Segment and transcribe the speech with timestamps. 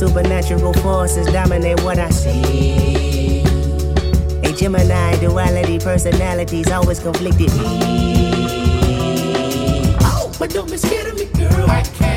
[0.00, 3.42] Supernatural forces dominate what I see.
[4.42, 7.52] A Gemini duality personalities always conflicted.
[7.58, 7.60] Me.
[10.00, 11.68] Oh, but don't be scared of me, girl.
[11.68, 12.09] I can't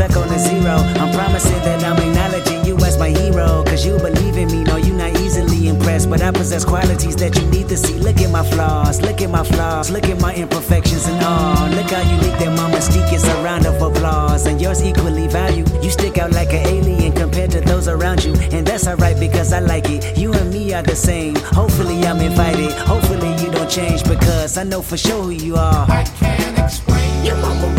[0.00, 0.76] stuck on a zero.
[1.00, 3.62] I'm promising that I'm acknowledging you as my hero.
[3.64, 6.08] Cause you believe in me, no, you not easily impressed.
[6.08, 7.98] But I possess qualities that you need to see.
[7.98, 11.68] Look at my flaws, look at my flaws, look at my imperfections and all.
[11.76, 14.46] Look how unique that my mystique is a round of applause.
[14.46, 15.68] And yours equally valued.
[15.84, 18.32] You stick out like an alien compared to those around you.
[18.52, 20.16] And that's alright because I like it.
[20.16, 21.34] You and me are the same.
[21.60, 22.72] Hopefully I'm invited.
[22.92, 25.84] Hopefully you don't change because I know for sure who you are.
[25.90, 27.24] I can't explain.
[27.26, 27.70] Your mama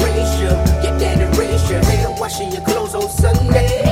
[1.03, 3.90] Ain't no washing your clothes on Sunday.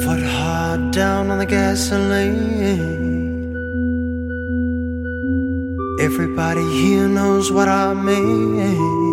[0.00, 3.12] Foot hard down on the gasoline.
[6.00, 9.12] Everybody here knows what I mean.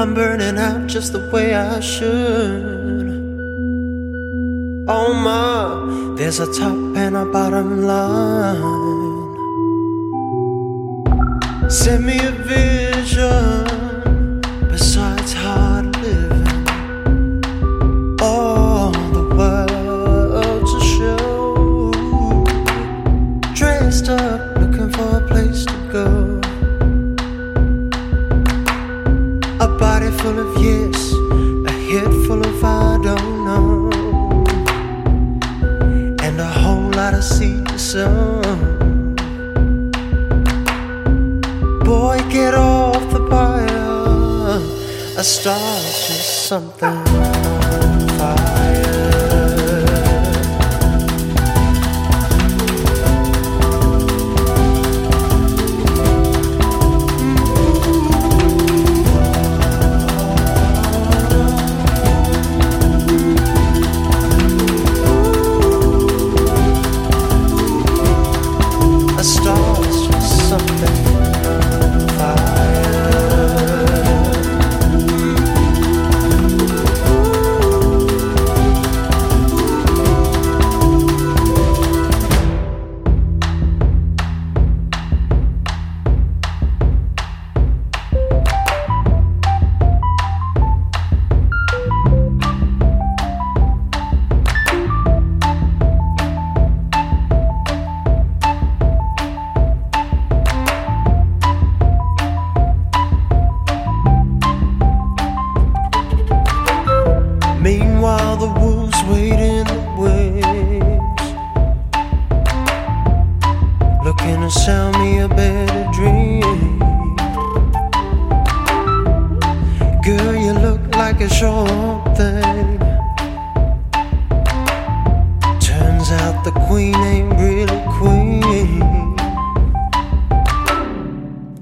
[0.00, 3.08] I'm burning out just the way I should.
[4.88, 9.36] Oh my, there's a top and a bottom line.
[11.68, 13.85] Send me a vision
[30.58, 31.12] yes,
[31.66, 33.90] a head full of I don't know,
[36.22, 38.40] and a whole lot of seed to sow.
[41.84, 43.66] Boy, get off the fire.
[45.18, 47.35] A star's just something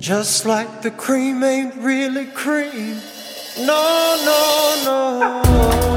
[0.04, 3.00] Just like the cream ain't really cream.
[3.56, 5.93] No, no, no.